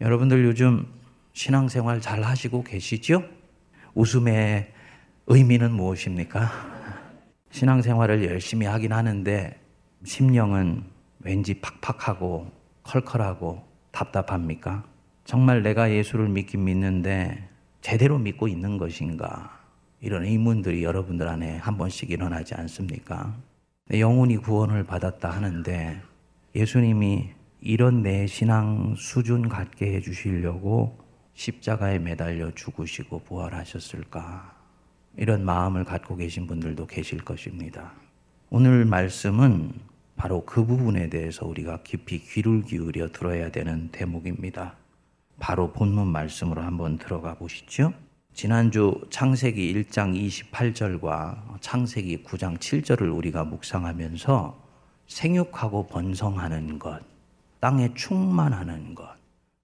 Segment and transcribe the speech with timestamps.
[0.00, 0.86] 여러분들 요즘
[1.34, 3.22] 신앙생활 잘 하시고 계시죠?
[3.94, 4.72] 웃음의
[5.26, 6.50] 의미는 무엇입니까?
[7.52, 9.60] 신앙생활을 열심히 하긴 하는데
[10.04, 10.84] 심령은
[11.18, 12.50] 왠지 팍팍하고
[12.82, 14.84] 컬컬하고 답답합니까?
[15.24, 17.46] 정말 내가 예수를 믿긴 믿는데
[17.82, 19.60] 제대로 믿고 있는 것인가?
[20.00, 23.36] 이런 의문들이 여러분들 안에 한 번씩 일어나지 않습니까?
[23.92, 26.00] 영혼이 구원을 받았다 하는데
[26.54, 30.98] 예수님이 이런 내 신앙 수준 갖게 해주시려고
[31.34, 34.56] 십자가에 매달려 죽으시고 부활하셨을까?
[35.18, 37.92] 이런 마음을 갖고 계신 분들도 계실 것입니다.
[38.48, 39.72] 오늘 말씀은
[40.16, 44.76] 바로 그 부분에 대해서 우리가 깊이 귀를 기울여 들어야 되는 대목입니다.
[45.38, 47.92] 바로 본문 말씀으로 한번 들어가 보시죠.
[48.32, 50.14] 지난주 창세기 1장
[50.50, 54.70] 28절과 창세기 9장 7절을 우리가 묵상하면서
[55.08, 57.09] 생육하고 번성하는 것,
[57.60, 59.08] 땅에 충만하는 것,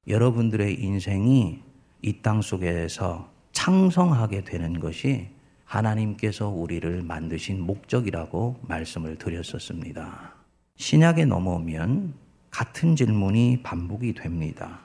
[0.06, 1.60] 여러분들의 인생이
[2.02, 5.28] 이 땅 속에서 창성하게 되는 것이
[5.64, 10.34] 하나님께서 우리를 만드신 목적이라고 말씀을 드렸었습니다.
[10.76, 12.14] 신약에 넘어오면
[12.50, 14.80] 같은 질문이 반복이 됩니다.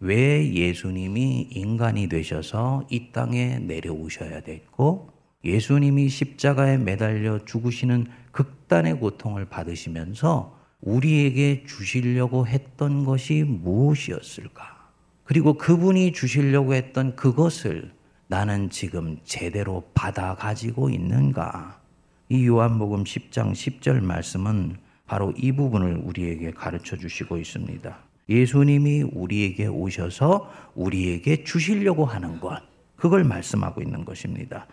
[0.00, 5.10] 왜 예수님이 인간이 되셔서 이 땅에 내려오셔야 됐고
[5.44, 14.90] 예수님이 십자가에 매달려 죽으시는 극단의 고통을 받으시면서 우리에게 주시려고 했던 것이 무엇이었을까?
[15.24, 17.92] 그리고 그분이 주시려고 했던 그것을
[18.28, 21.80] 나는 지금 제대로 받아 가지고 있는가?
[22.28, 27.98] 이 요한복음 10장 10절 말씀은 바로 이 부분을 우리에게 가르쳐 주시고 있습니다.
[28.28, 32.60] 예수님이 우리에게 오셔서 우리에게 주시려고 하는 것,
[32.96, 34.66] 그걸 말씀하고 있는 것입니다.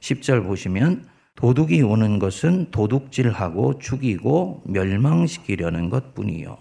[0.00, 1.04] 10절 보시면
[1.40, 6.58] 도둑이 오는 것은 도둑질하고 죽이고 멸망시키려는 것 뿐이요.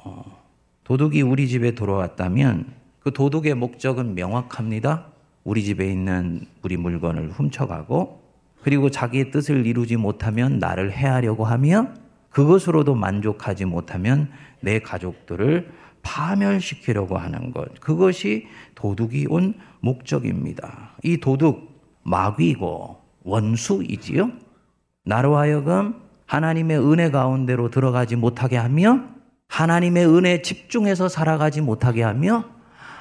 [0.86, 2.66] 도둑이 우리 집에 들어왔다면
[3.02, 5.08] 그 도둑의 목적은 명확합니다.
[5.44, 8.22] 우리 집에 있는 우리 물건을 훔쳐가고
[8.64, 11.90] 그리고 자기의 뜻을 이루지 못하면 나를 해하려고 하며
[12.30, 15.72] 그것으로도 만족하지 못하면 내 가족들을
[16.04, 17.80] 파멸시키려고 하는 것.
[17.82, 20.96] 그것이 도둑이 온 목적입니다.
[21.04, 21.70] 이 도둑
[22.04, 24.49] 마귀고 원수이지요.
[25.10, 25.96] 나로 하여금
[26.28, 29.02] 하나님의 은혜 가운데로 들어가지 못하게 하며
[29.48, 32.46] 하나님의 은혜에 집중해서 살아가지 못하게 하며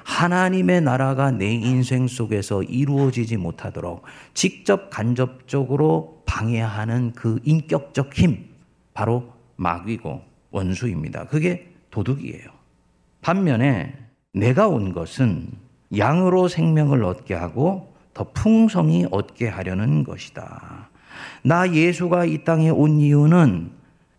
[0.04, 8.46] 하나님의 나라가 내 인생 속에서 이루어지지 못하도록 직접 간접적으로 방해하는 그 인격적 힘,
[8.94, 11.26] 바로 마귀고 원수입니다.
[11.26, 12.46] 그게 도둑이에요.
[13.20, 13.94] 반면에
[14.32, 15.48] 내가 온 것은
[15.94, 20.88] 양으로 생명을 얻게 하고 더 풍성히 얻게 하려는 것이다.
[21.42, 23.70] 나 예수가 이 땅에 온 이유는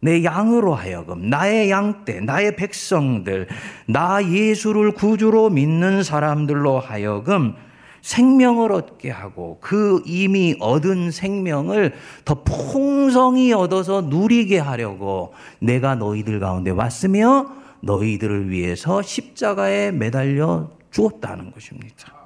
[0.02, 3.48] 내 양으로 하여금 나의 양떼, 나의 백성들,
[3.88, 7.56] 나 예수를 구주로 믿는 사람들로 하여금
[8.02, 11.94] 생명을 얻게 하고 그 이미 얻은 생명을
[12.24, 17.48] 더 풍성히 얻어서 누리게 하려고 내가 너희들 가운데 왔으며
[17.82, 22.19] 너희들을 위해서 십자가에 매달려 주었다는 것입니다.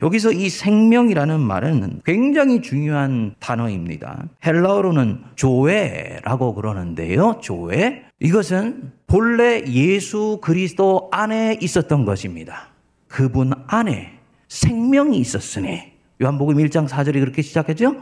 [0.00, 4.26] 여기서 이 생명이라는 말은 굉장히 중요한 단어입니다.
[4.46, 7.40] 헬라어로는 조회라고 그러는데요.
[7.42, 8.04] 조회.
[8.20, 12.68] 이것은 본래 예수 그리스도 안에 있었던 것입니다.
[13.08, 14.12] 그분 안에
[14.48, 15.92] 생명이 있었으니
[16.22, 17.96] 요한복음 1장 4절이 그렇게 시작하죠?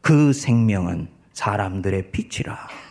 [0.00, 2.81] 그 생명은 사람들의 빛이라.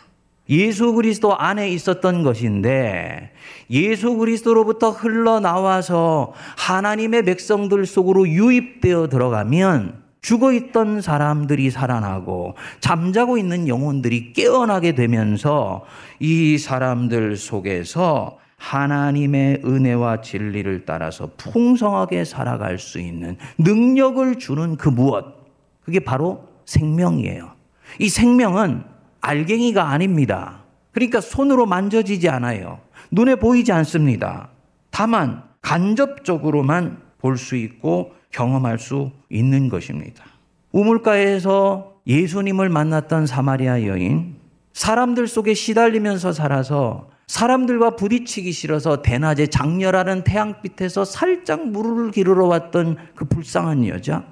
[0.49, 3.31] 예수 그리스도 안에 있었던 것인데
[3.69, 14.33] 예수 그리스도로부터 흘러나와서 하나님의 백성들 속으로 유입되어 들어가면 죽어 있던 사람들이 살아나고 잠자고 있는 영혼들이
[14.33, 15.85] 깨어나게 되면서
[16.19, 25.41] 이 사람들 속에서 하나님의 은혜와 진리를 따라서 풍성하게 살아갈 수 있는 능력을 주는 그 무엇.
[25.83, 27.51] 그게 바로 생명이에요.
[27.97, 28.90] 이 생명은
[29.21, 30.63] 알갱이가 아닙니다.
[30.91, 32.79] 그러니까 손으로 만져지지 않아요.
[33.11, 34.49] 눈에 보이지 않습니다.
[34.89, 40.23] 다만 간접적으로만 볼 수 있고 경험할 수 있는 것입니다.
[40.71, 44.35] 우물가에서 예수님을 만났던 사마리아 여인,
[44.73, 53.25] 사람들 속에 시달리면서 살아서 사람들과 부딪히기 싫어서 대낮에 장렬하는 태양빛에서 살짝 물을 기르러 왔던 그
[53.25, 54.25] 불쌍한 여자,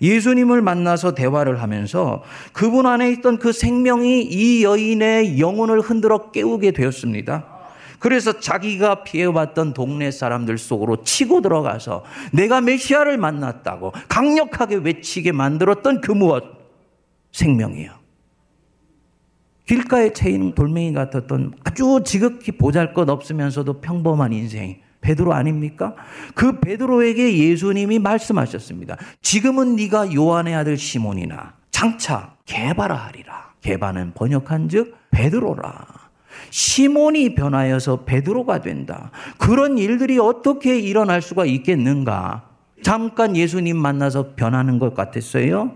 [0.00, 7.46] 예수님을 만나서 대화를 하면서 그분 안에 있던 그 생명이 이 여인의 영혼을 흔들어 깨우게 되었습니다.
[7.98, 16.12] 그래서 자기가 피해왔던 동네 사람들 속으로 치고 들어가서 내가 메시아를 만났다고 강력하게 외치게 만들었던 그
[16.12, 16.44] 무엇?
[17.32, 17.92] 생명이에요.
[19.66, 25.94] 길가에 채인 돌멩이 같았던 아주 지극히 보잘 것 없으면서도 평범한 인생, 베드로 아닙니까?
[26.34, 28.96] 그 베드로에게 예수님이 말씀하셨습니다.
[29.20, 33.52] 지금은 네가 요한의 아들 시몬이나 장차 개바라 하리라.
[33.60, 35.86] 개바는 번역한즉 베드로라.
[36.50, 39.10] 시몬이 변하여서 베드로가 된다.
[39.38, 42.48] 그런 일들이 어떻게 일어날 수가 있겠는가?
[42.82, 45.72] 잠깐 예수님 만나서 변하는 것 같았어요.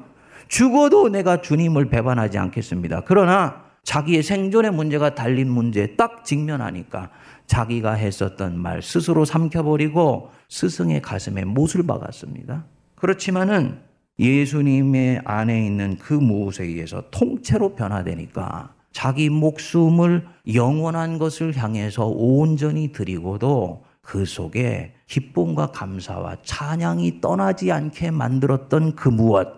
[0.49, 3.03] 죽어도 내가 주님을 배반하지 않겠습니다.
[3.05, 7.11] 그러나 자기의 생존의 문제가 달린 문제에 딱 직면하니까
[7.49, 12.65] 자기가 했었던 말 스스로 삼켜버리고 스승의 가슴에 못을 박았습니다.
[12.95, 13.81] 그렇지만은
[14.19, 23.85] 예수님의 안에 있는 그 무엇에 의해서 통째로 변화되니까 자기 목숨을 영원한 것을 향해서 온전히 드리고도
[24.03, 29.49] 그 속에 기쁨과 감사와 찬양이 떠나지 않게 만들었던 그 무엇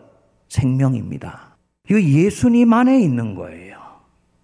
[0.48, 1.56] 생명입니다.
[1.88, 3.78] 이거 예수님 안에 있는 거예요.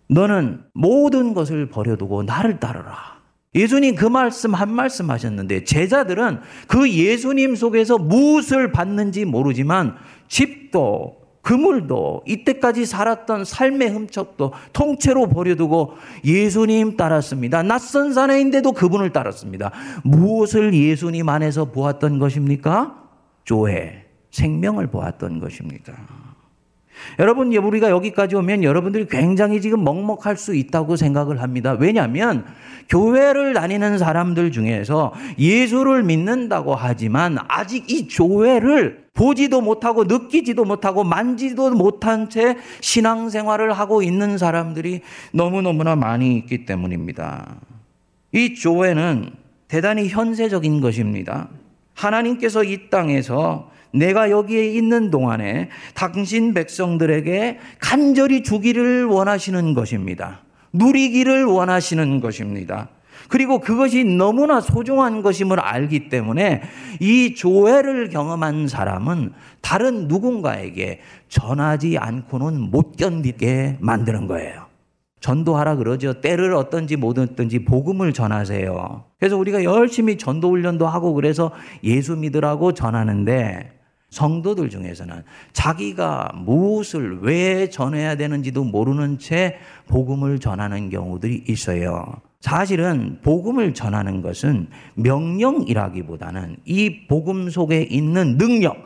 [0.08, 3.15] 너는 모든 것을 버려두고 나를 따르라.
[3.56, 9.96] 예수님 그 말씀 한 말씀 하셨는데 제자들은 그 예수님 속에서 무엇을 받는지 모르지만
[10.28, 15.92] 집도 그물도 이때까지 살았던 삶의 흠척도 통째로 버려두고
[16.24, 17.62] 예수님 따랐습니다.
[17.62, 19.70] 낯선 사내인데도 그분을 따랐습니다.
[20.02, 23.00] 무엇을 예수님 안에서 보았던 것입니까?
[23.44, 25.94] 조회, 생명을 보았던 것입니다.
[27.18, 31.76] 여러분, 우리가 여기까지 오면 여러분들이 굉장히 지금 먹먹할 수 있다고 생각을 합니다.
[31.78, 32.44] 왜냐하면
[32.88, 41.70] 교회를 다니는 사람들 중에서 예수를 믿는다고 하지만 아직 이 교회를 보지도 못하고 느끼지도 못하고 만지도
[41.70, 45.00] 못한 채 신앙생활을 하고 있는 사람들이
[45.32, 47.56] 너무너무나 많이 있기 때문입니다.
[48.32, 49.30] 이 교회는
[49.68, 51.48] 대단히 현세적인 것입니다.
[51.94, 60.40] 하나님께서 이 땅에서 내가 여기에 있는 동안에 당신 백성들에게 간절히 주기를 원하시는 것입니다.
[60.72, 62.88] 누리기를 원하시는 것입니다.
[63.28, 66.62] 그리고 그것이 너무나 소중한 것임을 알기 때문에
[67.00, 74.66] 이 조회를 경험한 사람은 다른 누군가에게 전하지 않고는 못 견디게 만드는 거예요.
[75.20, 76.20] 전도하라 그러죠.
[76.20, 79.04] 때를 어떤지 못 어떤지 복음을 전하세요.
[79.18, 81.50] 그래서 우리가 열심히 전도 훈련도 하고 그래서
[81.82, 83.75] 예수 믿으라고 전하는데
[84.10, 85.22] 성도들 중에서는
[85.52, 89.56] 자기가 무엇을 왜 전해야 되는지도 모르는 채
[89.88, 92.04] 복음을 전하는 경우들이 있어요.
[92.40, 98.76] 사실은 복음을 전하는 것은 명령이라기보다는 이 복음 속에 있는 능력,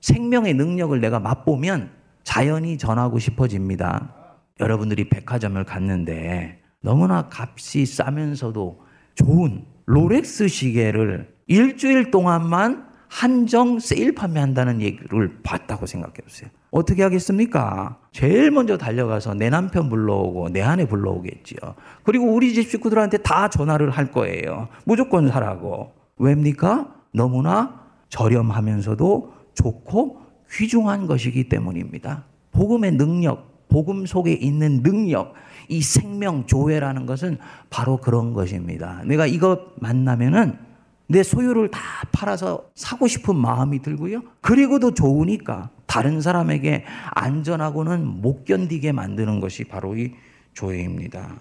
[0.00, 1.90] 생명의 능력을 내가 맛보면
[2.24, 4.12] 자연히 전하고 싶어집니다.
[4.58, 8.80] 여러분들이 백화점을 갔는데 너무나 값이 싸면서도
[9.14, 16.50] 좋은 롤렉스 시계를 일주일 동안만 한정 세일 판매한다는 얘기를 봤다고 생각해 보세요.
[16.70, 17.98] 어떻게 하겠습니까?
[18.12, 21.58] 제일 먼저 달려가서 내 남편 불러오고 내 아내 불러오겠지요.
[22.02, 24.68] 그리고 우리 집 식구들한테 다 전화를 할 거예요.
[24.84, 25.92] 무조건 사라고.
[26.18, 26.94] 왜입니까?
[27.12, 30.20] 너무나 저렴하면서도 좋고
[30.52, 32.24] 귀중한 것이기 때문입니다.
[32.52, 35.34] 복음의 능력, 복음 속에 있는 능력,
[35.68, 37.38] 이 생명 조회라는 것은
[37.70, 39.02] 바로 그런 것입니다.
[39.04, 40.65] 내가 이거 만나면은
[41.08, 41.80] 내 소유를 다
[42.12, 44.22] 팔아서 사고 싶은 마음이 들고요.
[44.40, 50.12] 그리고도 좋으니까 다른 사람에게 안전하고는 못 견디게 만드는 것이 바로 이
[50.52, 51.36] 조회입니다.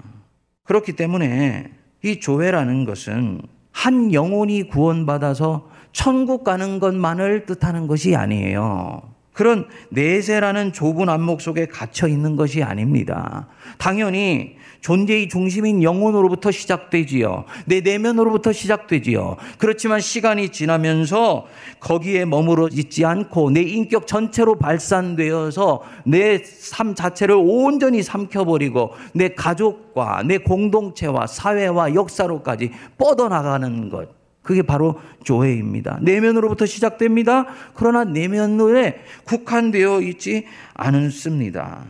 [0.64, 1.72] 그렇기 때문에
[2.04, 3.42] 이 조회라는 것은
[3.72, 9.02] 한 영혼이 구원받아서 천국 가는 것만을 뜻하는 것이 아니에요.
[9.34, 13.48] 그런 내세라는 좁은 안목 속에 갇혀 있는 것이 아닙니다.
[13.78, 17.46] 당연히 존재의 중심인 영혼으로부터 시작되지요.
[17.66, 19.38] 내 내면으로부터 시작되지요.
[19.58, 21.48] 그렇지만 시간이 지나면서
[21.80, 26.40] 거기에 머무러 있지 않고 내 인격 전체로 발산되어서 내
[26.72, 34.10] 삶 자체를 온전히 삼켜버리고 내 가족과 내 공동체와 사회와 역사로까지 뻗어나가는 것.
[34.44, 35.98] 그게 바로 조회입니다.
[36.04, 37.48] 내면으로부터 시작됩니다.
[37.74, 41.86] 그러나 내면에 국한되어 있지 않습니다.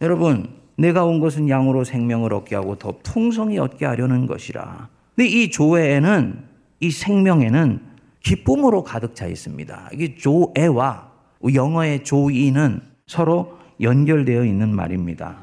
[0.00, 4.88] 여러분, 내가 온 것은 양으로 생명을 얻게 하고 더 풍성히 얻게 하려는 것이라.
[5.14, 6.44] 근데 이 조회에는
[6.80, 7.80] 이 생명에는
[8.20, 9.90] 기쁨으로 가득 차 있습니다.
[9.92, 11.10] 이게 조애와
[11.54, 15.36] 영어의 조이는 서로 연결되어 있는 말입니다.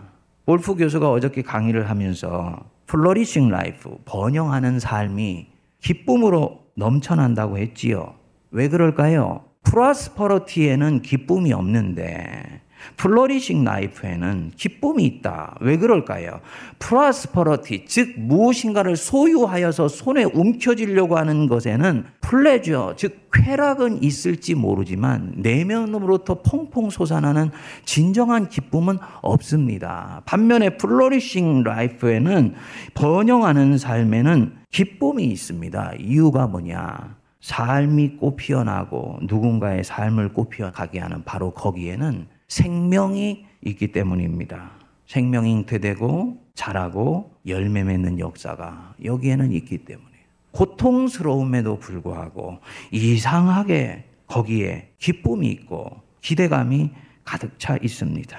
[0.45, 2.57] 볼프 교수가 어저께 강의를 하면서
[2.87, 5.47] flourishing life, 번영하는 삶이
[5.81, 8.15] 기쁨으로 넘쳐난다고 했지요.
[8.51, 9.43] 왜 그럴까요?
[9.63, 12.61] prosperity에는 기쁨이 없는데
[12.97, 15.55] flourishing life에는 기쁨이 있다.
[15.61, 16.41] 왜 그럴까요?
[16.79, 26.89] prosperity, 즉 무엇인가를 소유하여서 손에 움켜쥐려고 하는 것에는 pleasure, 즉 쾌락은 있을지 모르지만 내면으로부터 퐁퐁
[26.89, 27.51] 솟아나는
[27.85, 30.21] 진정한 기쁨은 없습니다.
[30.25, 32.55] 반면에 flourishing life에는
[32.93, 35.93] 번영하는 삶에는 기쁨이 있습니다.
[35.99, 37.17] 이유가 뭐냐?
[37.41, 44.71] 삶이 꽃피어나고 누군가의 삶을 꽃피어가게 하는 바로 거기에는 생명이 있기 때문입니다.
[45.07, 50.09] 생명이 잉태되고 자라고 열매 맺는 역사가 여기에는 있기 때문에
[50.51, 52.59] 고통스러움에도 불구하고
[52.91, 56.91] 이상하게 거기에 기쁨이 있고 기대감이
[57.23, 58.37] 가득 차 있습니다.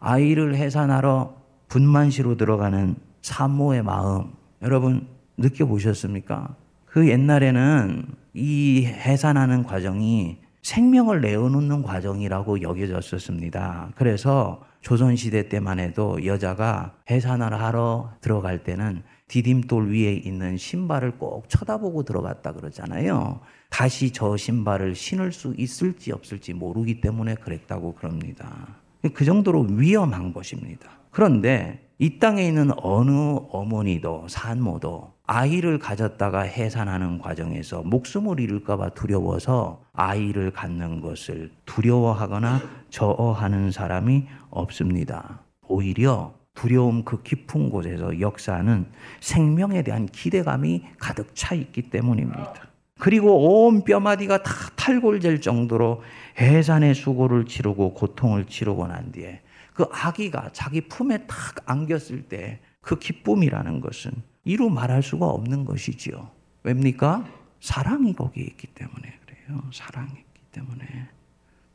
[0.00, 1.36] 아이를 해산하러
[1.68, 6.56] 분만시로 들어가는 산모의 마음 여러분 느껴보셨습니까?
[6.84, 10.38] 그 옛날에는 이 해산하는 과정이
[10.68, 13.92] 생명을 내어놓는 과정이라고 여겨졌었습니다.
[13.94, 22.02] 그래서 조선시대 때만 해도 여자가 해산을 하러 들어갈 때는 디딤돌 위에 있는 신발을 꼭 쳐다보고
[22.02, 23.40] 들어갔다 그러잖아요.
[23.70, 28.68] 다시 저 신발을 신을 수 있을지 없을지 모르기 때문에 그랬다고 그럽니다.
[29.14, 30.90] 그 정도로 위험한 것입니다.
[31.10, 33.10] 그런데 이 땅에 있는 어느
[33.50, 44.26] 어머니도 산모도 아이를 가졌다가 해산하는 과정에서 목숨을 잃을까봐 두려워서 아이를 갖는 것을 두려워하거나 저어하는 사람이
[44.50, 45.40] 없습니다.
[45.66, 48.86] 오히려 두려움 그 깊은 곳에서 역사는
[49.20, 52.68] 생명에 대한 기대감이 가득 차 있기 때문입니다.
[53.00, 56.02] 그리고 온 뼈마디가 다 탈골될 정도로
[56.38, 59.40] 해산의 수고를 치르고 고통을 치르고 난 뒤에
[59.78, 64.12] 그 아기가 자기 품에 탁 안겼을 때 그 기쁨이라는 것은
[64.44, 66.30] 이루 말할 수가 없는 것이지요.
[66.62, 67.26] 왜입니까?
[67.60, 69.62] 사랑이 거기에 있기 때문에 그래요.
[69.70, 70.86] 사랑이 있기 때문에.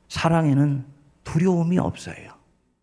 [0.07, 0.83] 사랑에는
[1.24, 2.31] 두려움이 없어요.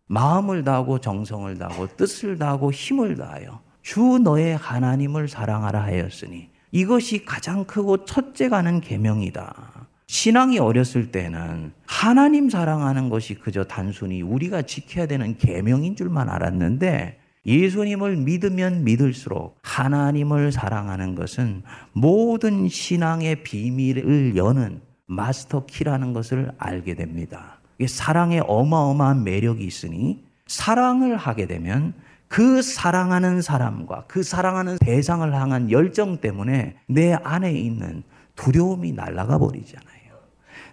[0.07, 7.65] 마음을 다하고 정성을 다하고 뜻을 다하고 힘을 다하여 주 너의 하나님을 사랑하라 하였으니 이것이 가장
[7.65, 9.80] 크고 첫째 가는 계명이다.
[10.11, 18.17] 신앙이 어렸을 때는 하나님 사랑하는 것이 그저 단순히 우리가 지켜야 되는 계명인 줄만 알았는데 예수님을
[18.17, 21.63] 믿으면 믿을수록 하나님을 사랑하는 것은
[21.93, 27.61] 모든 신앙의 비밀을 여는 마스터 키라는 것을 알게 됩니다.
[27.87, 31.93] 사랑에 어마어마한 매력이 있으니 사랑을 하게 되면
[32.27, 38.03] 그 사랑하는 사람과 그 사랑하는 대상을 향한 열정 때문에 내 안에 있는
[38.35, 40.00] 두려움이 날아가 버리잖아요.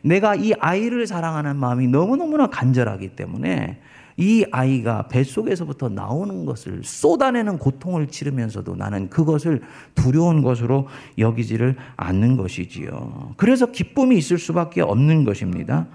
[0.03, 3.79] 내가 이 아이를 사랑하는 마음이 너무너무나 간절하기 때문에
[4.19, 9.63] 이 아이가 뱃속에서부터 나오는 것을 쏟아내는 고통을 치르면서도 나는 그것을
[9.95, 10.89] 두려운 것으로
[11.19, 13.35] 여기지를 않는 것이지요.
[13.37, 15.87] 그래서 기쁨이 있을 수밖에 없는 것입니다.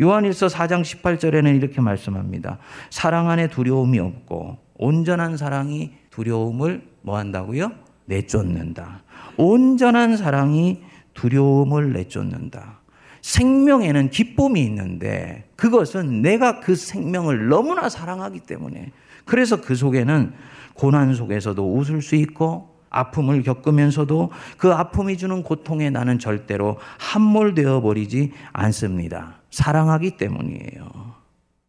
[0.00, 2.58] 요한일서 4장 18절에는 이렇게 말씀합니다.
[2.90, 7.72] 사랑 안에 두려움이 없고 온전한 사랑이 두려움을 뭐 한다고요?
[8.04, 9.02] 내쫓는다.
[9.36, 10.82] 온전한 사랑이
[11.14, 12.81] 두려움을 내쫓는다.
[13.22, 18.92] 생명에는 기쁨이 있는데 그것은 내가 그 생명을 너무나 사랑하기 때문에
[19.24, 20.32] 그래서 그 속에는
[20.74, 28.32] 고난 속에서도 웃을 수 있고 아픔을 겪으면서도 그 아픔이 주는 고통에 나는 절대로 함몰되어 버리지
[28.52, 29.40] 않습니다.
[29.50, 31.14] 사랑하기 때문이에요.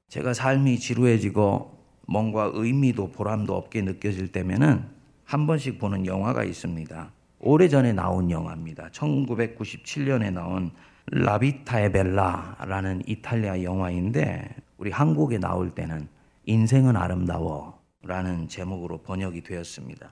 [0.09, 4.83] 제가 삶이 지루해지고 뭔가 의미도 보람도 없게 느껴질 때면은
[5.23, 7.11] 한 번씩 보는 영화가 있습니다.
[7.39, 8.89] 오래전에 나온 영화입니다.
[8.89, 10.71] 1997년에 나온
[11.07, 16.07] 라비타에 벨라라는 이탈리아 영화인데 우리 한국에 나올 때는
[16.45, 20.09] 인생은 아름다워라는 제목으로 번역이 되었습니다.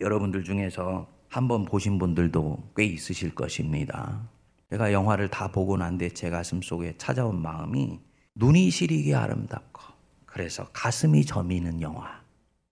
[0.00, 4.28] 여러분들 중에서 한번 보신 분들도 꽤 있으실 것입니다.
[4.70, 8.00] 제가 영화를 다 보고 난 뒤에 제 가슴 속에 찾아온 마음이
[8.34, 9.80] 눈이 시리게 아름답고
[10.26, 12.22] 그래서 가슴이 저미는 영화.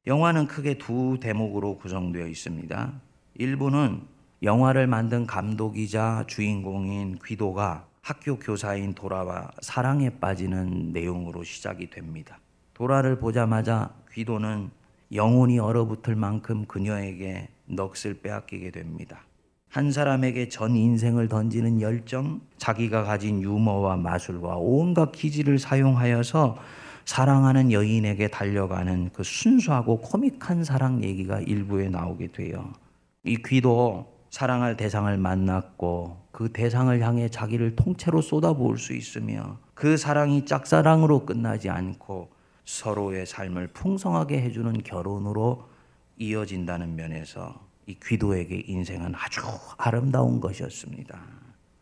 [0.06, 2.92] 영화는 크게 두 대목으로 구성되어 있습니다.
[3.34, 4.02] 일부는
[4.42, 12.38] 영화를 만든 감독이자 주인공인 귀도가 학교 교사인 도라와 사랑에 빠지는 내용으로 시작이 됩니다.
[12.72, 14.70] 도라를 보자마자 귀도는
[15.12, 19.20] 영혼이 얼어붙을 만큼 그녀에게 넋을 빼앗기게 됩니다.
[19.68, 26.56] 한 사람에게 전 인생을 던지는 열정, 자기가 가진 유머와 마술과 온갖 기지를 사용하여서
[27.04, 32.72] 사랑하는 여인에게 달려가는 그 순수하고 코믹한 사랑 얘기가 일부에 나오게 돼요.
[33.22, 40.46] 이 귀도 사랑할 대상을 만났고 그 대상을 향해 자기를 통째로 쏟아부을 수 있으며 그 사랑이
[40.46, 42.30] 짝사랑으로 끝나지 않고
[42.64, 45.68] 서로의 삶을 풍성하게 해주는 결혼으로
[46.16, 49.40] 이어진다는 면에서 이 귀도에게 인생은 아주
[49.76, 51.18] 아름다운 것이었습니다.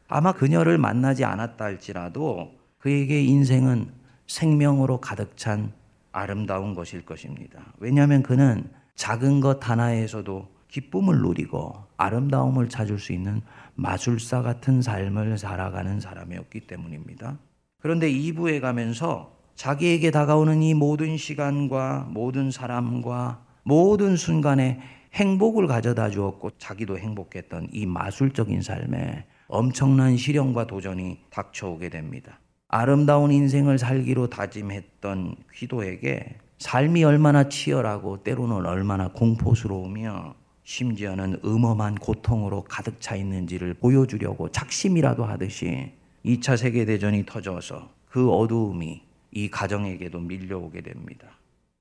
[0.08, 3.92] 아마 그녀를 만나지 않았다 할지라도 그에게 인생은
[4.26, 5.72] 생명으로 가득 찬
[6.12, 7.60] 아름다운 것일 것입니다.
[7.78, 13.42] 왜냐하면 그는 작은 것 하나에서도 기쁨을 누리고 아름다움을 찾을 수 있는
[13.74, 17.38] 마술사 같은 삶을 살아가는 사람이었기 때문입니다.
[17.80, 24.80] 그런데 2부에 가면서 자기에게 다가오는 이 모든 시간과 모든 사람과 모든 순간에
[25.14, 32.38] 행복을 가져다 주었고 자기도 행복했던 이 마술적인 삶에 엄청난 시련과 도전이 닥쳐오게 됩니다.
[32.68, 40.34] 아름다운 인생을 살기로 다짐했던 휘도에게 삶이 얼마나 치열하고 때로는 얼마나 공포스러우며
[40.68, 45.92] 심지어는 음험한 고통으로 가득 차 있는지를 보여주려고 작심이라도 하듯이
[46.26, 51.26] 2차 세계대전이 터져서 그 어두움이 이 가정에게도 밀려오게 됩니다.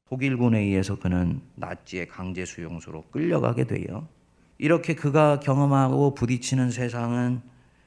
[0.10, 4.08] 독일군에 의해서 그는 나치의 강제 수용소로 끌려가게 돼요.
[4.58, 7.42] 이렇게 그가 경험하고 부딪히는 세상은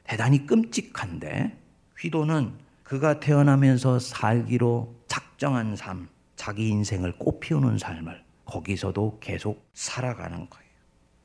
[0.05, 1.57] 대단히 끔찍한데
[1.99, 2.53] 휘도는
[2.83, 10.60] 그가 태어나면서 살기로 작정한 삶, 자기 인생을 꽃피우는 삶을 거기서도 계속 살아가는 거예요.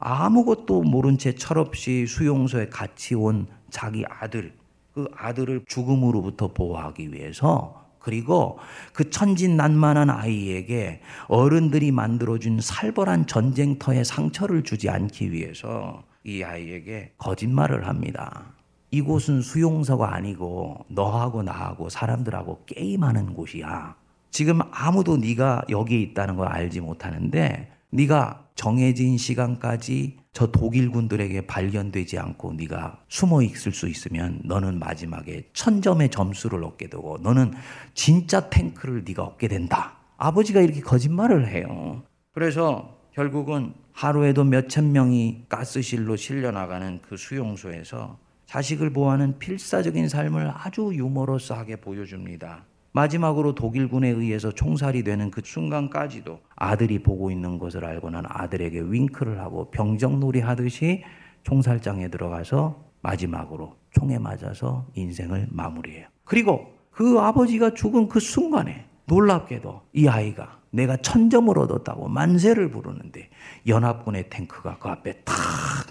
[0.08, 4.54] 아무것도 모른 채 철없이 수용소에 같이 온 자기 아들,
[4.94, 8.60] 그 아들을 죽음으로부터 보호하기 위해서 그리고
[8.94, 18.54] 그 천진난만한 아이에게 어른들이 만들어준 살벌한 전쟁터에 상처를 주지 않기 위해서 이 아이에게 거짓말을 합니다.
[18.92, 23.96] 이곳은 수용소가 아니고 너하고 나하고 사람들하고 게임하는 곳이야.
[24.30, 32.54] 지금 아무도 네가 여기에 있다는 걸 알지 못하는데 네가 정해진 시간까지 저 독일군들에게 발견되지 않고
[32.54, 37.54] 네가 숨어 있을 수 있으면 너는 마지막에 천점의 점수를 얻게 되고 너는
[37.94, 39.98] 진짜 탱크를 네가 얻게 된다.
[40.18, 42.04] 아버지가 이렇게 거짓말을 해요.
[42.34, 51.78] 그래서 결국은 하루에도 몇천 명이 가스실로 실려나가는 그 수용소에서 자식을 보호하는 필사적인 삶을 아주 유머러스하게
[51.78, 52.66] 보여줍니다.
[52.96, 59.70] 마지막으로 독일군에 의해서 총살이 되는 그 순간까지도 아들이 보고 있는 것을 알고는 아들에게 윙크를 하고
[59.70, 61.04] 병정놀이 하듯이
[61.44, 66.08] 총살장에 들어가서 마지막으로 총에 맞아서 인생을 마무리해요.
[66.24, 73.30] 그리고 그 아버지가 죽은 그 순간에 놀랍게도 이 아이가 내가 천점을 얻었다고 만세를 부르는데
[73.68, 75.36] 연합군의 탱크가 그 앞에 탁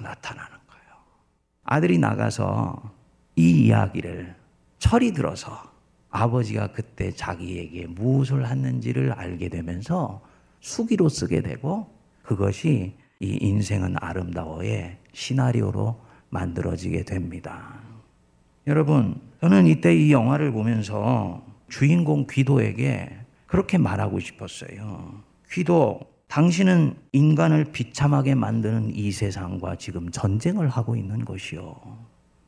[0.02, 0.94] 나타나는 거예요.
[1.64, 2.80] 아들이 나가서
[3.37, 4.34] 이 이야기를
[4.78, 5.73] 철이 들어서
[6.14, 10.22] 아버지가 그때 자기에게 무엇을 했는지를 알게 되면서
[10.61, 11.88] 수기로 쓰게 되고
[12.22, 16.00] 그것이 이 인생은 아름다워의 시나리오로
[16.31, 17.81] 만들어지게 됩니다.
[18.68, 23.11] 여러분, 저는 이때 이 영화를 보면서 주인공 귀도에게
[23.46, 25.20] 그렇게 말하고 싶었어요.
[25.50, 31.74] 귀도, 당신은 인간을 비참하게 만드는 이 세상과 지금 전쟁을 하고 있는 것이요.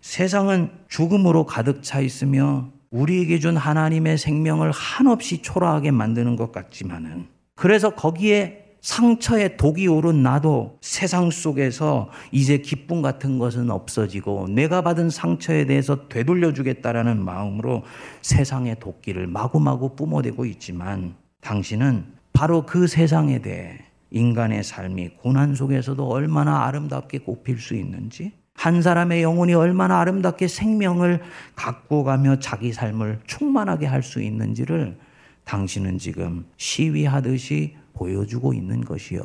[0.00, 7.90] 세상은 죽음으로 가득 차 있으며 우리에게 준 하나님의 생명을 한없이 초라하게 만드는 것 같지만은 그래서
[7.90, 15.66] 거기에 상처에 독이 오른 나도 세상 속에서 이제 기쁨 같은 것은 없어지고 내가 받은 상처에
[15.66, 17.82] 대해서 되돌려 주겠다라는 마음으로
[18.22, 23.78] 세상의 도끼를 마구마구 뿜어대고 있지만 당신은 바로 그 세상에 대해
[24.10, 31.22] 인간의 삶이 고난 속에서도 얼마나 아름답게 꼽힐 수 있는지 한 사람의 영혼이 얼마나 아름답게 생명을
[31.54, 34.96] 갖고 가며 자기 삶을 충만하게 할 수 있는지를
[35.44, 39.22] 당신은 지금 시위하듯이 보여주고 있는 것이요.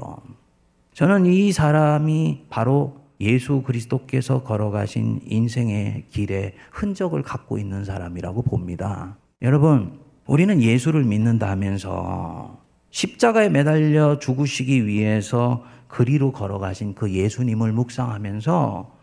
[0.93, 9.17] 저는 이 사람이 바로 예수 그리스도께서 걸어가신 인생의 길에 흔적을 갖고 있는 사람이라고 봅니다.
[9.41, 19.00] 여러분, 우리는 예수를 믿는다 하면서 십자가에 매달려 죽으시기 위해서 그리로 걸어가신 그 예수님을 묵상하면서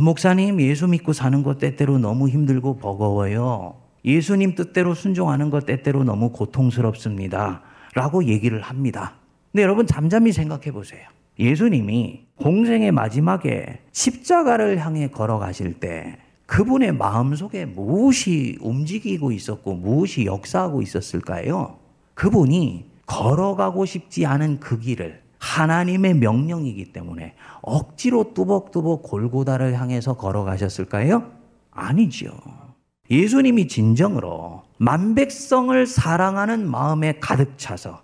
[0.00, 3.74] 목사님, 예수 믿고 사는 것 때때로 너무 힘들고 버거워요.
[4.04, 7.62] 예수님 뜻대로 순종하는 것 때때로 너무 고통스럽습니다.
[7.94, 9.14] 라고 얘기를 합니다.
[9.50, 11.00] 근데 여러분 잠잠히 생각해 보세요.
[11.38, 21.78] 예수님이 공생의 마지막에 십자가를 향해 걸어가실 때 그분의 마음속에 무엇이 움직이고 있었고 무엇이 역사하고 있었을까요?
[22.14, 31.30] 그분이 걸어가고 싶지 않은 그 길을 하나님의 명령이기 때문에 억지로 뚜벅뚜벅 골고다를 향해서 걸어가셨을까요?
[31.70, 32.30] 아니죠.
[33.10, 38.02] 예수님이 진정으로 만백성을 사랑하는 마음에 가득 차서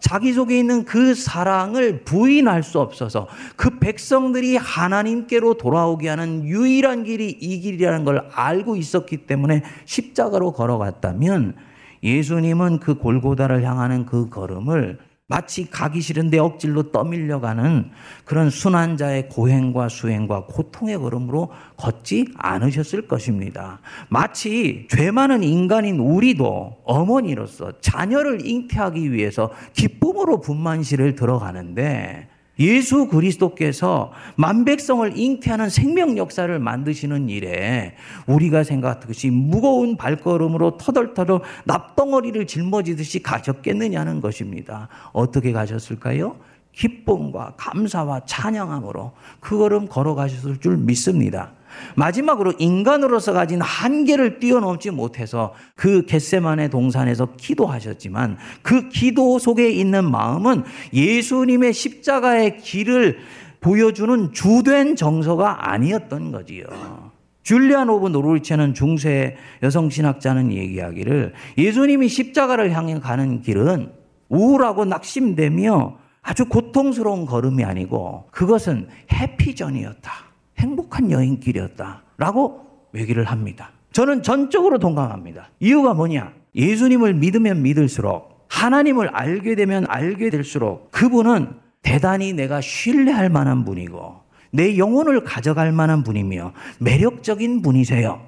[0.00, 7.30] 자기 속에 있는 그 사랑을 부인할 수 없어서 그 백성들이 하나님께로 돌아오게 하는 유일한 길이
[7.30, 11.54] 이 길이라는 걸 알고 있었기 때문에 십자가로 걸어갔다면
[12.02, 17.90] 예수님은 그 골고다를 향하는 그 걸음을 마치 가기 싫은데 억질로 떠밀려가는
[18.24, 23.80] 그런 순환자의 고행과 수행과 고통의 걸음으로 걷지 않으셨을 것입니다.
[24.08, 32.28] 마치 죄 많은 인간인 우리도 어머니로서 자녀를 잉태하기 위해서 기쁨으로 분만실을 들어가는데
[32.62, 37.96] 예수 그리스도께서 만백성을 잉태하는 생명 역사를 만드시는 일에
[38.26, 44.88] 우리가 생각하듯이 무거운 발걸음으로 터덜터덜 납덩어리를 짊어지듯이 가셨겠느냐는 것입니다.
[45.12, 46.36] 어떻게 가셨을까요?
[46.72, 51.52] 기쁨과 감사와 찬양함으로 그 걸음 걸어가셨을 줄 믿습니다.
[51.96, 60.64] 마지막으로 인간으로서 가진 한계를 뛰어넘지 못해서 그 겟세만의 동산에서 기도하셨지만 그 기도 속에 있는 마음은
[60.92, 63.18] 예수님의 십자가의 길을
[63.60, 67.12] 보여주는 주된 정서가 아니었던 거지요.
[67.42, 73.92] Julian of Norwich는 중세 여성 신학자는 얘기하기를 예수님이 십자가를 향해 가는 길은
[74.28, 80.31] 우울하고 낙심되며 아주 고통스러운 걸음이 아니고 그것은 happy journey였다.
[80.58, 82.02] 행복한 여행길이었다.
[82.18, 83.70] 라고 얘기를 합니다.
[83.92, 85.50] 저는 전적으로 동감합니다.
[85.60, 86.32] 이유가 뭐냐?
[86.54, 91.48] 예수님을 믿으면 믿을수록 하나님을 알게 되면 알게 될수록 그분은
[91.82, 94.20] 대단히 내가 신뢰할 만한 분이고
[94.52, 98.20] 내 영혼을 가져갈 만한 분이며 매력적인 분이세요.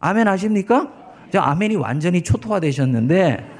[0.00, 0.92] 아멘 하십니까?
[1.34, 3.57] 아멘이 완전히 초토화되셨는데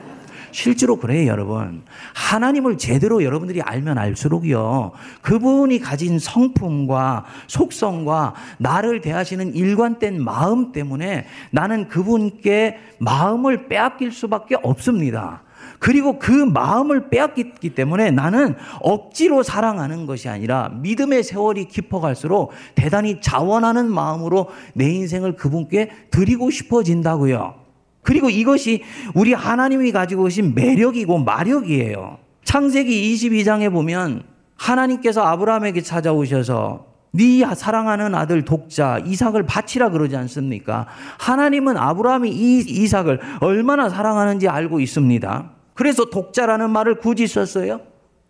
[0.51, 1.83] 실제로 그래요, 여러분.
[2.15, 11.89] 하나님을 제대로 여러분들이 알면 알수록요, 그분이 가진 성품과 속성과 나를 대하시는 일관된 마음 때문에 나는
[11.89, 15.43] 그분께 마음을 빼앗길 수밖에 없습니다.
[15.79, 23.91] 그리고 그 마음을 빼앗겼기 때문에 나는 억지로 사랑하는 것이 아니라 믿음의 세월이 깊어갈수록 대단히 자원하는
[23.91, 27.68] 마음으로 내 인생을 그분께 드리고 싶어진다고요.
[28.09, 32.17] 그리고 이것이 우리 하나님이 가지고 오신 매력이고 마력이에요.
[32.43, 34.23] 창세기 22장에 보면
[34.57, 40.87] 하나님께서 아브라함에게 찾아오셔서 네 사랑하는 아들 독자 이삭을 바치라 그러지 않습니까?
[41.19, 45.51] 하나님은 아브라함이 이 이삭을 얼마나 사랑하는지 알고 있습니다.
[45.75, 47.83] 그래서 독자라는 말을 굳이 썼어요.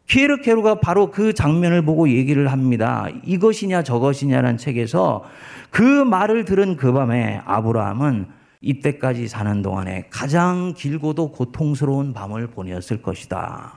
[0.08, 3.06] 키에르케루가 바로 그 장면을 보고 얘기를 합니다.
[3.24, 5.22] 이것이냐 저것이냐라는 책에서
[5.70, 13.74] 그 말을 들은 그 밤에 아브라함은 이때까지 사는 동안에 가장 길고도 고통스러운 밤을 보냈을 것이다.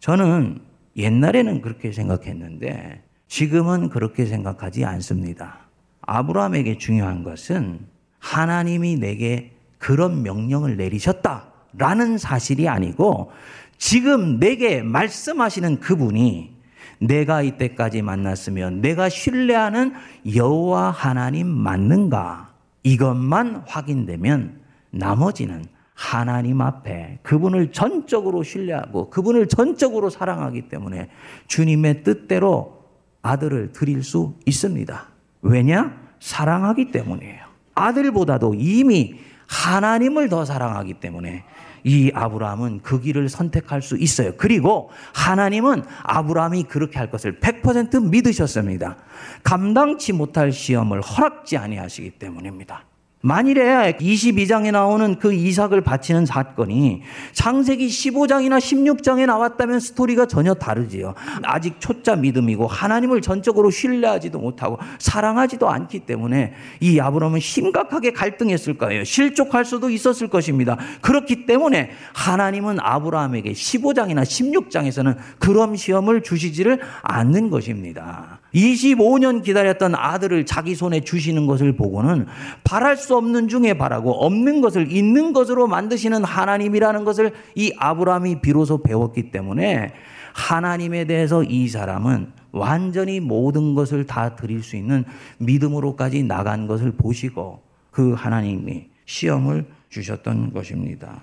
[0.00, 0.60] 저는
[0.96, 5.58] 옛날에는 그렇게 생각했는데 지금은 그렇게 생각하지 않습니다.
[6.02, 7.80] 아브라함에게 중요한 것은
[8.20, 13.32] 하나님이 내게 그런 명령을 내리셨다라는 사실이 아니고
[13.76, 16.54] 지금 내게 말씀하시는 그분이
[17.00, 19.94] 내가 이때까지 만났으면 내가 신뢰하는
[20.34, 22.53] 여호와 하나님 맞는가?
[22.84, 31.08] 이것만 확인되면 나머지는 하나님 앞에 그분을 전적으로 신뢰하고 그분을 전적으로 사랑하기 때문에
[31.46, 32.84] 주님의 뜻대로
[33.22, 35.08] 아들을 드릴 수 있습니다.
[35.42, 35.98] 왜냐?
[36.20, 37.44] 사랑하기 때문이에요.
[37.74, 39.14] 아들보다도 이미
[39.46, 41.44] 하나님을 더 사랑하기 때문에
[41.84, 44.32] 이 아브라함은 그 길을 선택할 수 있어요.
[44.36, 48.96] 그리고 하나님은 아브라함이 그렇게 할 것을 100% 믿으셨습니다.
[49.42, 52.84] 감당치 못할 시험을 허락지 아니하시기 때문입니다.
[53.24, 57.00] 만일에 22장에 나오는 그 이삭을 바치는 사건이
[57.32, 61.14] 창세기 15장이나 16장에 나왔다면 스토리가 전혀 다르지요.
[61.42, 69.04] 아직 초짜 믿음이고 하나님을 전적으로 신뢰하지도 못하고 사랑하지도 않기 때문에 이 아브라함은 심각하게 갈등했을 거예요.
[69.04, 70.76] 실족할 수도 있었을 것입니다.
[71.00, 78.43] 그렇기 때문에 하나님은 아브라함에게 15장이나 16장에서는 그런 시험을 주시지를 않는 것입니다.
[78.54, 82.26] 25년 기다렸던 아들을 자기 손에 주시는 것을 보고는
[82.62, 88.82] 바랄 수 없는 중에 바라고 없는 것을 있는 것으로 만드시는 하나님이라는 것을 이 아브라함이 비로소
[88.82, 89.92] 배웠기 때문에
[90.32, 95.04] 하나님에 대해서 이 사람은 완전히 모든 것을 다 드릴 수 있는
[95.38, 101.20] 믿음으로까지 나간 것을 보시고 그 하나님이 시험을 주셨던 것입니다.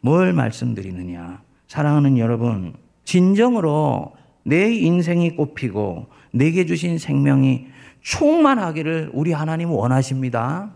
[0.00, 1.40] 뭘 말씀드리느냐?
[1.66, 4.12] 사랑하는 여러분, 진정으로
[4.44, 7.66] 내 인생이 꽃피고 내게 주신 생명이
[8.02, 10.70] 충만하기를 우리 하나님 원하십니다.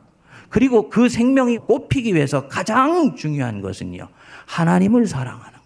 [0.49, 4.09] 그리고 그 생명이 꽃피기 위해서 가장 중요한 것은요.
[4.47, 5.63] 하나님을 사랑하는 거예요.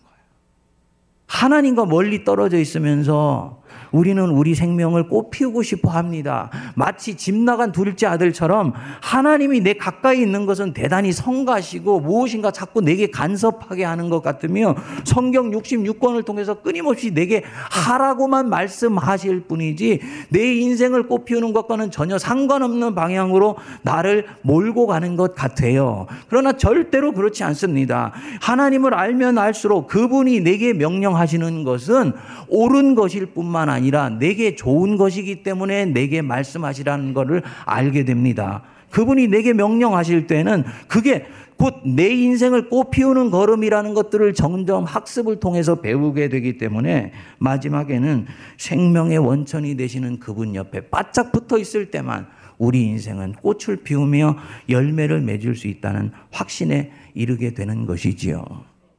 [1.26, 3.62] 하나님과 멀리 떨어져 있으면서
[3.96, 6.50] 우리는 우리 생명을 꽃피우고 싶어 합니다.
[6.74, 13.10] 마치 집 나간 둘째 아들처럼 하나님이 내 가까이 있는 것은 대단히 성가시고 무엇인가 자꾸 내게
[13.10, 21.54] 간섭하게 하는 것 같으며 성경 66권을 통해서 끊임없이 내게 하라고만 말씀하실 뿐이지 내 인생을 꽃피우는
[21.54, 26.06] 것과는 전혀 상관없는 방향으로 나를 몰고 가는 것 같아요.
[26.28, 28.12] 그러나 절대로 그렇지 않습니다.
[28.42, 32.12] 하나님을 알면 알수록 그분이 내게 명령하시는 것은
[32.48, 38.62] 옳은 것일 뿐만 아니라 내게 좋은 것이기 때문에 내게 말씀하시라는 것을 알게 됩니다.
[38.90, 46.28] 그분이 내게 명령하실 때는 그게 곧 내 인생을 꽃피우는 걸음이라는 것들을 점점 학습을 통해서 배우게
[46.28, 48.26] 되기 때문에 마지막에는
[48.58, 52.26] 생명의 원천이 되시는 그분 옆에 바짝 붙어 있을 때만
[52.58, 54.36] 우리 인생은 꽃을 피우며
[54.68, 58.44] 열매를 맺을 수 있다는 확신에 이르게 되는 것이지요.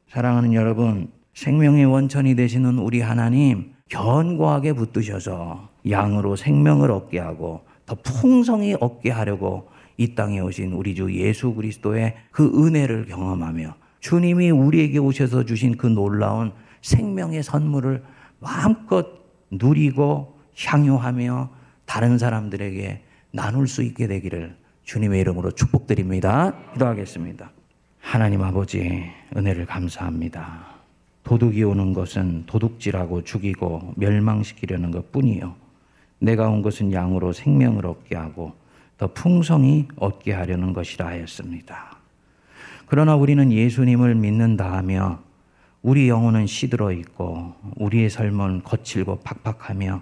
[0.09, 8.75] 사랑하는 여러분, 생명의 원천이 되시는 우리 하나님 견고하게 붙드셔서 양으로 생명을 얻게 하고 더 풍성히
[8.79, 15.45] 얻게 하려고 이 땅에 오신 우리 주 예수 그리스도의 그 은혜를 경험하며 주님이 우리에게 오셔서
[15.45, 18.03] 주신 그 놀라운 생명의 선물을
[18.39, 19.07] 마음껏
[19.49, 21.49] 누리고 향유하며
[21.85, 26.53] 다른 사람들에게 나눌 수 있게 되기를 주님의 이름으로 축복드립니다.
[26.73, 27.51] 기도하겠습니다.
[27.99, 29.03] 하나님 아버지
[29.35, 30.76] 은혜를 감사합니다.
[31.27, 35.55] 도둑이 오는 것은 도둑질하고 죽이고 멸망시키려는 것 뿐이요.
[36.19, 38.53] 내가 온 것은 양으로 생명을 얻게 하고
[38.97, 41.97] 더 풍성히 얻게 하려는 것이라 하였습니다.
[42.85, 45.19] 그러나 우리는 예수님을 믿는다 하며
[45.81, 50.01] 우리 영혼은 시들어 있고 우리의 삶은 거칠고 팍팍하며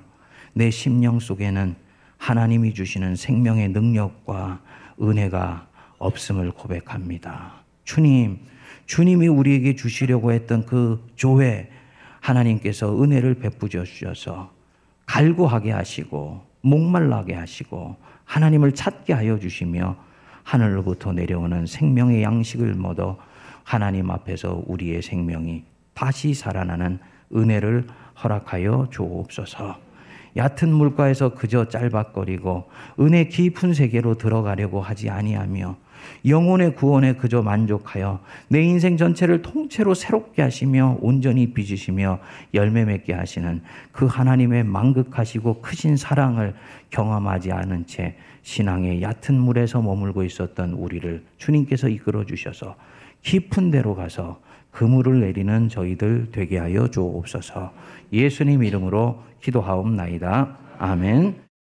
[0.53, 1.75] 내 심령 속에는
[2.19, 4.61] 하나님이 주시는 생명의 능력과
[5.01, 7.63] 은혜가 없음을 고백합니다.
[7.83, 8.37] 주님,
[8.85, 11.69] 주님이 우리에게 주시려고 했던 그 조회
[12.19, 14.51] 하나님께서 은혜를 베푸셔 주셔서
[15.05, 17.95] 갈구하게 하시고 목말라게 하시고
[18.25, 19.95] 하나님을 찾게 하여 주시며
[20.43, 23.17] 하늘로부터 내려오는 생명의 양식을 먹어
[23.63, 26.99] 하나님 앞에서 우리의 생명이 다시 살아나는
[27.35, 27.87] 은혜를
[28.23, 29.77] 허락하여 주옵소서.
[30.37, 32.69] 얕은 물가에서 그저 짤박거리고
[32.99, 35.77] 은혜 깊은 세계로 들어가려고 하지 아니하며
[36.25, 42.19] 영혼의 구원에 그저 만족하여 내 인생 전체를 통째로 새롭게 하시며 온전히 빚으시며
[42.53, 46.55] 열매 맺게 하시는 그 하나님의 망극하시고 크신 사랑을
[46.89, 52.75] 경험하지 않은 채 신앙의 얕은 물에서 머물고 있었던 우리를 주님께서 이끌어 주셔서
[53.23, 54.39] 깊은 데로 가서
[54.71, 57.71] 그물을 내리는 저희들 되게 하여 주옵소서.
[58.11, 60.57] 예수님 이름으로 기도하옵나이다.
[60.77, 61.44] 아멘.